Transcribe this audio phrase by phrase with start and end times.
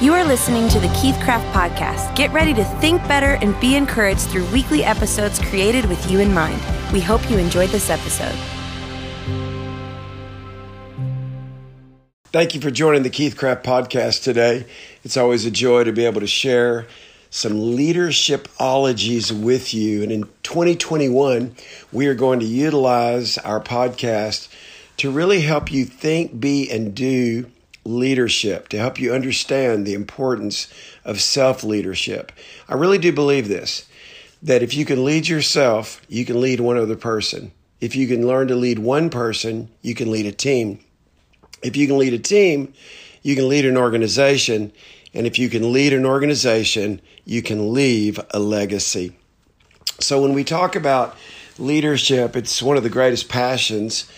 [0.00, 2.16] You are listening to the Keith Craft Podcast.
[2.16, 6.32] Get ready to think better and be encouraged through weekly episodes created with you in
[6.32, 6.58] mind.
[6.90, 8.34] We hope you enjoyed this episode.
[12.32, 14.64] Thank you for joining the Keith Craft Podcast today.
[15.04, 16.86] It's always a joy to be able to share
[17.28, 20.02] some leadership ologies with you.
[20.02, 21.54] And in 2021,
[21.92, 24.48] we are going to utilize our podcast
[24.96, 27.44] to really help you think, be, and do
[27.98, 30.72] leadership, to help you understand the importance
[31.04, 32.32] of self leadership.
[32.68, 33.86] I really do believe this
[34.42, 37.52] that if you can lead yourself, you can lead one other person.
[37.80, 40.80] If you can learn to lead one person, you can lead a team.
[41.62, 42.72] If you can lead a team,
[43.22, 44.72] you can lead an organization.
[45.12, 49.16] And if you can lead an organization, you can leave a legacy.
[49.98, 51.16] So when we talk about
[51.58, 54.10] leadership, it's one of the greatest passions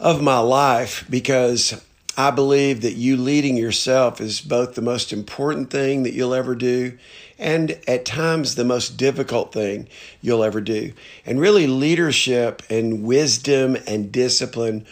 [0.00, 1.80] of my life because
[2.16, 6.54] I believe that you leading yourself is both the most important thing that you'll ever
[6.54, 6.98] do
[7.38, 9.88] and at times the most difficult thing
[10.20, 10.92] you'll ever do.
[11.24, 14.86] And really, leadership and wisdom and discipline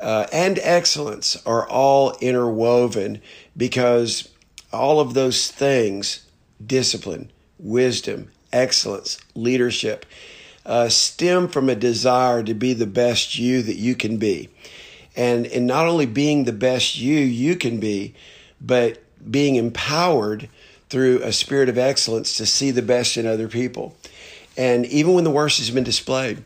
[0.00, 3.20] uh, and excellence are all interwoven
[3.56, 4.28] because
[4.72, 6.26] all of those things
[6.64, 10.06] discipline, wisdom, excellence, leadership
[10.66, 14.48] uh, stem from a desire to be the best you that you can be
[15.16, 18.14] and in not only being the best you you can be,
[18.60, 20.48] but being empowered
[20.88, 23.96] through a spirit of excellence to see the best in other people.
[24.56, 26.42] And even when the worst has been displayed,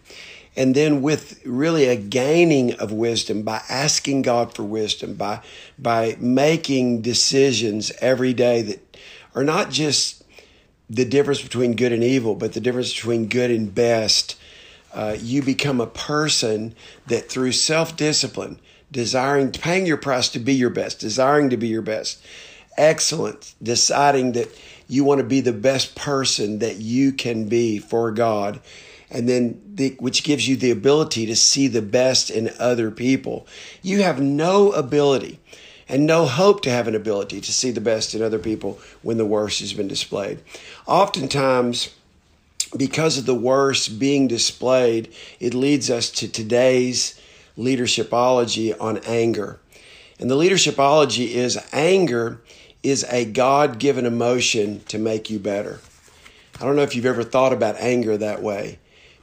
[0.56, 5.40] and then with really a gaining of wisdom by asking God for wisdom, by
[5.78, 8.98] by making decisions every day that
[9.34, 10.24] are not just
[10.90, 14.36] the difference between good and evil, but the difference between good and best
[14.92, 16.74] uh, you become a person
[17.06, 18.58] that through self discipline,
[18.90, 22.22] desiring, paying your price to be your best, desiring to be your best,
[22.76, 24.48] excellent, deciding that
[24.88, 28.60] you want to be the best person that you can be for God,
[29.10, 33.46] and then the, which gives you the ability to see the best in other people.
[33.82, 35.38] You have no ability
[35.88, 39.16] and no hope to have an ability to see the best in other people when
[39.16, 40.40] the worst has been displayed.
[40.86, 41.94] Oftentimes,
[42.76, 47.20] because of the worst being displayed, it leads us to today's
[47.56, 49.58] leadershipology on anger.
[50.18, 52.40] And the leadershipology is anger
[52.82, 55.80] is a God given emotion to make you better.
[56.60, 58.78] I don't know if you've ever thought about anger that way,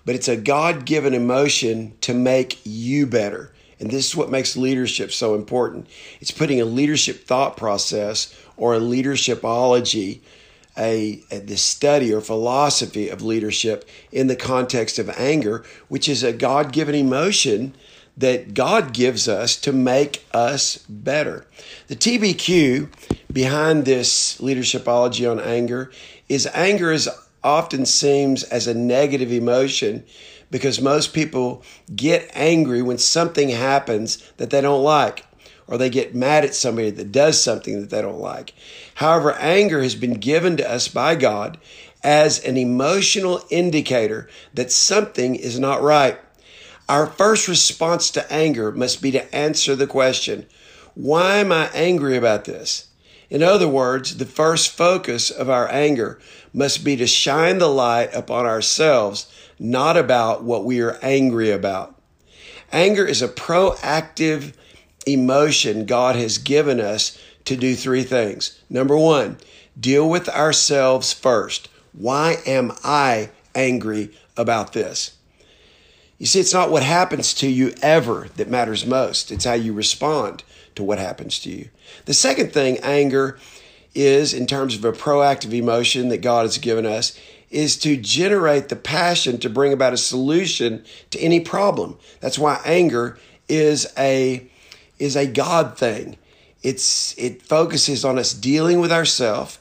[0.05, 3.53] but it's a God given emotion to make you better.
[3.79, 5.87] And this is what makes leadership so important.
[6.21, 10.21] It's putting a leadership thought process or a leadershipology
[10.77, 16.23] a, a, the study or philosophy of leadership in the context of anger, which is
[16.23, 17.73] a God given emotion
[18.17, 21.45] that God gives us to make us better.
[21.87, 22.89] The TBQ
[23.31, 25.91] behind this leadershipology on anger
[26.29, 27.09] is anger is
[27.43, 30.03] often seems as a negative emotion
[30.49, 31.63] because most people
[31.95, 35.25] get angry when something happens that they don't like
[35.67, 38.53] or they get mad at somebody that does something that they don't like.
[38.95, 41.57] However, anger has been given to us by God
[42.03, 46.19] as an emotional indicator that something is not right.
[46.87, 50.45] Our first response to anger must be to answer the question,
[50.93, 52.89] why am I angry about this?
[53.29, 56.19] In other words, the first focus of our anger
[56.53, 59.27] must be to shine the light upon ourselves,
[59.57, 61.99] not about what we are angry about.
[62.71, 64.53] Anger is a proactive
[65.05, 68.59] emotion God has given us to do three things.
[68.69, 69.37] Number one,
[69.79, 71.69] deal with ourselves first.
[71.93, 75.15] Why am I angry about this?
[76.17, 79.31] You see, it's not what happens to you ever that matters most.
[79.31, 80.43] It's how you respond
[80.75, 81.69] to what happens to you.
[82.05, 83.37] The second thing, anger,
[83.93, 87.17] is in terms of a proactive emotion that God has given us,
[87.49, 91.97] is to generate the passion to bring about a solution to any problem.
[92.19, 93.17] That's why anger
[93.47, 94.49] is a
[94.99, 96.17] is a God thing.
[96.63, 99.59] It's it focuses on us dealing with ourselves.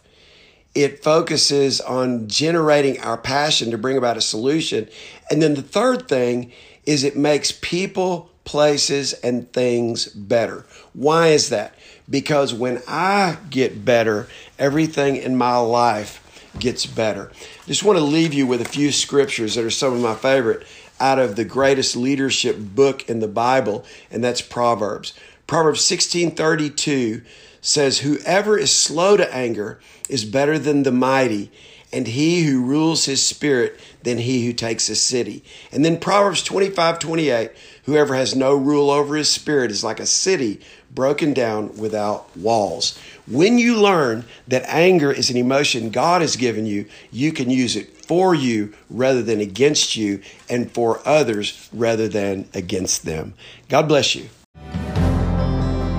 [0.75, 4.89] It focuses on generating our passion to bring about a solution.
[5.31, 6.51] And then the third thing
[6.85, 10.67] is it makes people, places, and things better.
[10.93, 11.75] Why is that?
[12.11, 14.29] Because when I get better,
[14.59, 16.21] everything in my life
[16.59, 17.31] gets better.
[17.67, 20.67] Just want to leave you with a few scriptures that are some of my favorite
[21.05, 25.13] out of the greatest leadership book in the Bible, and that's Proverbs.
[25.47, 27.23] Proverbs 16:32
[27.61, 29.79] says whoever is slow to anger
[30.09, 31.51] is better than the mighty
[31.95, 35.45] and he who rules his spirit than he who takes a city.
[35.73, 37.51] And then Proverbs 25, 28,
[37.85, 40.61] whoever has no rule over his spirit is like a city
[40.95, 42.99] broken down without walls.
[43.27, 47.77] When you learn that anger is an emotion God has given you, you can use
[47.77, 53.35] it for you rather than against you and for others rather than against them.
[53.69, 54.29] God bless you.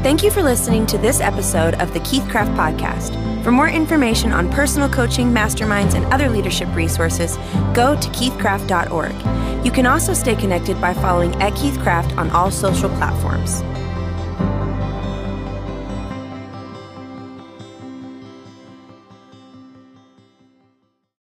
[0.04, 3.35] Thank you for listening to this episode of the Keith Craft Podcast.
[3.46, 7.38] For more information on personal coaching, masterminds, and other leadership resources,
[7.76, 9.64] go to keithcraft.org.
[9.64, 13.62] You can also stay connected by following at Keith Craft on all social platforms.